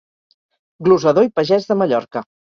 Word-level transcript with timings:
Glosador 0.87 1.29
i 1.29 1.31
pagès 1.41 1.69
de 1.69 1.79
Mallorca. 1.85 2.27